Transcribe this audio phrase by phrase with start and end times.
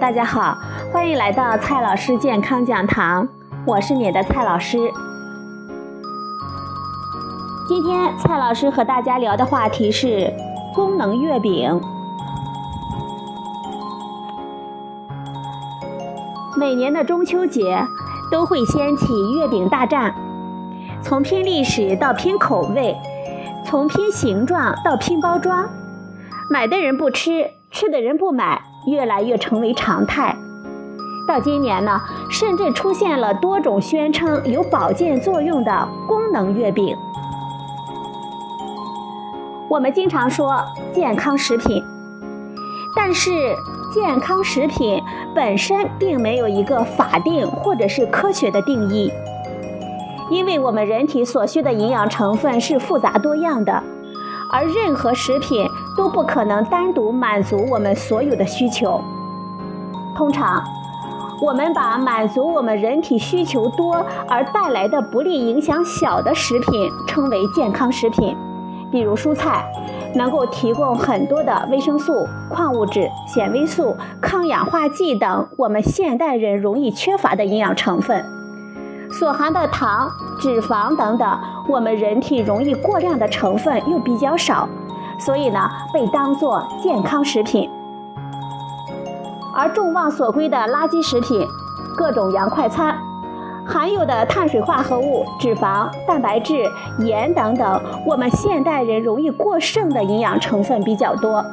[0.00, 0.56] 大家好，
[0.90, 3.28] 欢迎来到蔡老师健康讲堂，
[3.66, 4.78] 我是你的蔡老师。
[7.68, 10.32] 今天蔡老师和大家聊的话题是
[10.74, 11.78] 功能月饼。
[16.56, 17.86] 每年的中秋节
[18.30, 20.14] 都会掀起月饼大战，
[21.02, 22.96] 从拼历史到拼口味，
[23.64, 25.68] 从拼形状到拼包装，
[26.48, 28.62] 买的人不吃，吃的人不买。
[28.86, 30.36] 越来越成为常态。
[31.26, 32.00] 到今年呢，
[32.30, 36.96] 甚至出现了多种宣称有保健作用的功能月饼。
[39.68, 41.82] 我们经常说健康食品，
[42.94, 43.30] 但是
[43.94, 45.02] 健康食品
[45.34, 49.10] 本身并没有一个法定或者是科学的定义，
[50.28, 53.82] 因为我们人体所需的营养成分是复杂多样的。
[54.52, 59.00] 而任何食品都不可能单独满足我们所有的需求。
[60.14, 60.62] 通常，
[61.40, 68.36] 我们把满足我们人体需求多而带来的不利影响小的食品称为健康食品。
[68.90, 69.64] 比如蔬菜，
[70.14, 72.12] 能够提供很多的维生素、
[72.50, 78.22] 矿物质、纤维素、抗氧化剂等我们现代人容易缺乏的营养成分。
[79.12, 80.10] 所含的糖、
[80.40, 81.38] 脂肪等等，
[81.68, 84.66] 我们人体容易过量的成分又比较少，
[85.18, 87.70] 所以呢，被当作健康食品。
[89.54, 91.46] 而众望所归的垃圾食品，
[91.94, 92.98] 各种洋快餐，
[93.66, 96.64] 含有的碳水化合物、脂肪、蛋白质、
[97.00, 101.44] 盐等等，我们现代人容易过剩的营养成分比较多，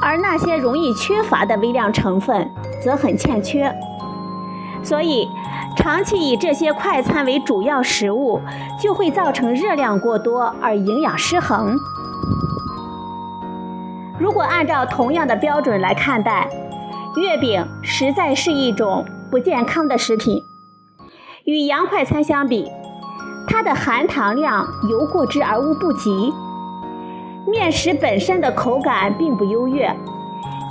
[0.00, 2.50] 而那些容易缺乏的微量成分
[2.82, 3.70] 则很欠缺，
[4.82, 5.28] 所以。
[5.76, 8.40] 长期以这些快餐为主要食物，
[8.80, 11.76] 就会造成热量过多而营养失衡。
[14.18, 16.48] 如果按照同样的标准来看待，
[17.16, 20.42] 月饼实在是一种不健康的食品。
[21.44, 22.68] 与洋快餐相比，
[23.46, 26.32] 它的含糖量尤过之而无不及。
[27.46, 29.94] 面食本身的口感并不优越，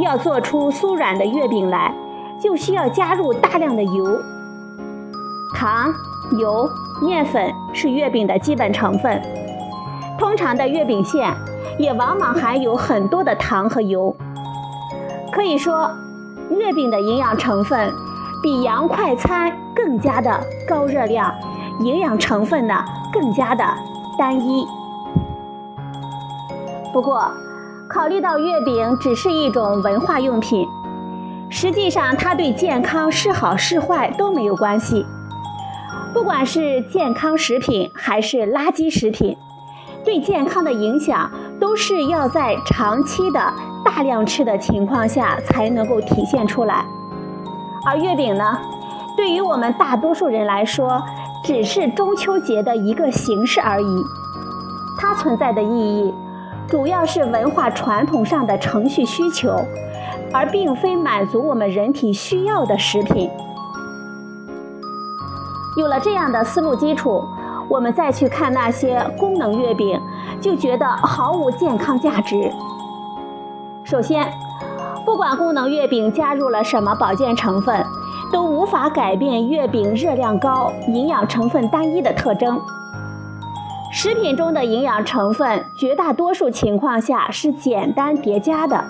[0.00, 1.94] 要做出酥软的月饼来，
[2.40, 4.18] 就需要加入大量的油。
[5.54, 5.94] 糖、
[6.38, 6.68] 油、
[7.00, 9.22] 面粉是月饼的基本成分，
[10.18, 11.32] 通常的月饼馅
[11.78, 14.14] 也往往含有很多的糖和油。
[15.32, 15.88] 可以说，
[16.50, 17.92] 月饼的营养成分
[18.42, 21.32] 比洋快餐更加的高热量，
[21.80, 23.64] 营养成分呢更加的
[24.18, 24.66] 单一。
[26.92, 27.30] 不过，
[27.88, 30.66] 考虑到月饼只是一种文化用品，
[31.48, 35.04] 实际上它对健康是好是坏都没有关系。
[36.14, 39.36] 不管是健康食品还是垃圾食品，
[40.04, 43.52] 对健康的影响都是要在长期的
[43.84, 46.86] 大量吃的情况下才能够体现出来。
[47.84, 48.56] 而月饼呢，
[49.16, 51.02] 对于我们大多数人来说，
[51.42, 54.04] 只是中秋节的一个形式而已。
[54.96, 56.14] 它存在的意义，
[56.68, 59.66] 主要是文化传统上的程序需求，
[60.32, 63.28] 而并非满足我们人体需要的食品。
[65.76, 67.24] 有了这样的思路基础，
[67.68, 70.00] 我们再去看那些功能月饼，
[70.40, 72.52] 就觉得毫无健康价值。
[73.82, 74.32] 首先，
[75.04, 77.84] 不管功能月饼加入了什么保健成分，
[78.32, 82.60] 都无法改变月饼热量高、营养成分单一的特征。
[83.90, 88.84] 食品中的营养成分，绝大多数情况下是简单叠加的。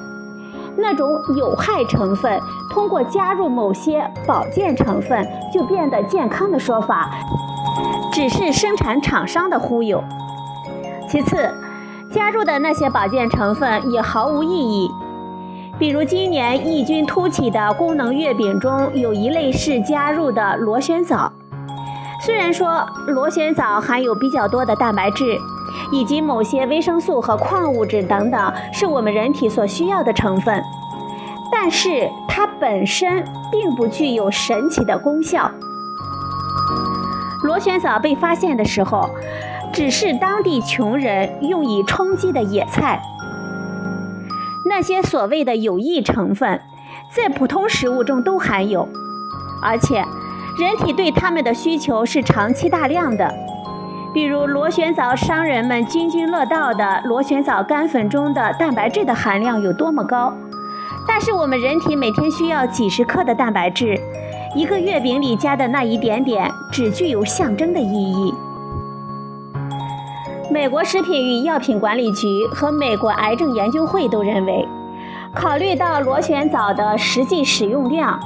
[0.76, 2.40] 那种有害成分
[2.70, 7.10] 通过加入某些保健成分就变得健康的说法，
[8.12, 10.02] 只是生产厂商的忽悠。
[11.08, 11.48] 其次，
[12.10, 14.90] 加入的那些保健成分也毫无意义。
[15.78, 21.32] 比如今年异军突起的功能月饼中有一类是加入的螺旋藻。
[22.20, 25.37] 虽然说螺旋藻含有比较多的蛋白质。
[25.93, 30.62] 以及某些维生素和矿物质等等，是我们人体所需要的成分，
[31.50, 35.50] 但是它本身并不具有神奇的功效。
[37.43, 39.11] 螺旋藻被发现的时候，
[39.73, 43.03] 只是当地穷人用以充饥的野菜。
[44.67, 46.61] 那些所谓的有益成分，
[47.11, 48.88] 在普通食物中都含有，
[49.62, 49.97] 而且
[50.59, 53.31] 人体对它们的需求是长期大量的。
[54.14, 60.32] 比如螺旋藻，商人们津津乐道的螺旋藻干粉中的蛋白质的含量有多么高？
[61.08, 63.99] 但是我们人体每天需要几十克的蛋白质，
[64.55, 68.32] 一个月饼里加的那一点点只具有象征的意义。
[70.49, 74.69] 美国食品与药品管理局和美国癌症研究会都认为，
[75.34, 78.20] 考虑到螺旋藻的实际使用量，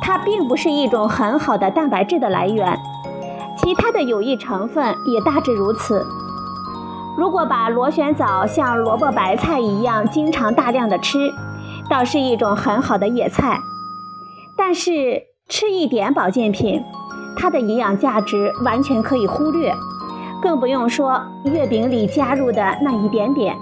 [0.00, 2.78] 它并不是一种很好的蛋白质的来源。
[3.64, 6.06] 其他的有益成分也大致如此。
[7.16, 11.32] 如果把螺旋藻像萝卜白菜一样经常大量的吃，
[11.88, 13.58] 倒是一种很好的野菜。
[14.54, 16.84] 但是吃一点保健品，
[17.36, 19.74] 它的营养价值完全可以忽略，
[20.42, 23.56] 更不用说月饼里加入的那一点点。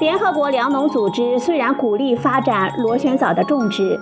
[0.00, 4.00] 联合国粮农组织虽然鼓励发展螺旋藻的种植，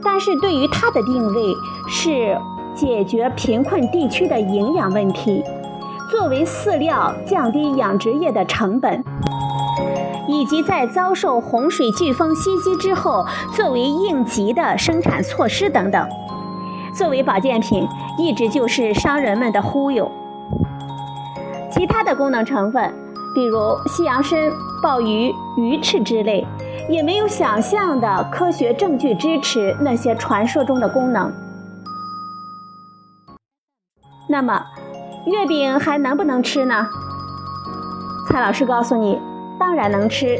[0.00, 1.54] 但是对于它的定位
[1.88, 2.38] 是
[2.74, 5.42] 解决贫困地区的营养问题，
[6.10, 9.04] 作为饲料降低养殖业的成本，
[10.26, 13.24] 以及在遭受洪水飓风袭击之后
[13.54, 16.08] 作为应急的生产措施等等。
[16.94, 17.86] 作为保健品，
[18.18, 20.10] 一直就是商人们的忽悠。
[21.70, 22.92] 其他的功能成分。
[23.32, 24.36] 比如西洋参、
[24.82, 26.44] 鲍鱼、鱼翅之类，
[26.88, 31.32] 也没有想象的科学证据支持那些传说中的功能。
[34.30, 34.64] 那么，
[35.26, 36.86] 月饼还能不能吃呢？
[38.28, 39.20] 蔡老师告诉你，
[39.58, 40.38] 当然能吃。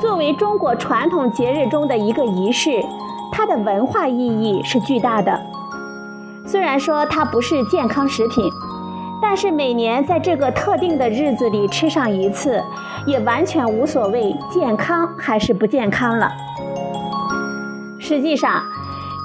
[0.00, 2.82] 作为中国传统节日中的一个仪式，
[3.30, 5.38] 它的文化意义是巨大的。
[6.46, 8.50] 虽然说它不是健康食品。
[9.20, 12.62] 但是每年在这个特定的日子里吃上一次，
[13.06, 16.30] 也完全无所谓健康还是不健康了。
[17.98, 18.62] 实际上，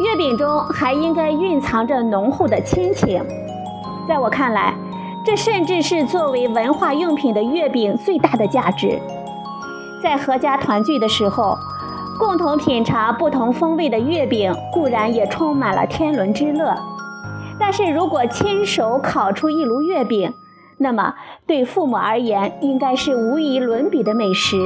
[0.03, 3.21] 月饼中还应该蕴藏着浓厚的亲情。
[4.07, 4.74] 在我看来，
[5.24, 9.00] 这甚至是作为文化用品的月饼最大的价值。
[10.01, 11.56] 在合家团聚的时候，
[12.19, 16.75] 共同品尝不同风味的月饼，固然也充满了天伦之乐。
[17.59, 20.33] 但是如果亲手烤出一炉月饼，
[20.77, 21.13] 那么
[21.45, 24.57] 对父母而言应该是无与伦比的美食。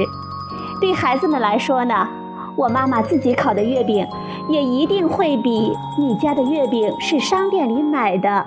[0.80, 2.08] 对孩子们来说呢，
[2.56, 4.06] 我妈妈自己烤的月饼，
[4.48, 8.46] 也一定会比你家的月饼是商店里买的